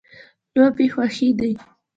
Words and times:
لوبې 0.55 0.85
خوښې 0.93 1.29
دي. 1.39 1.51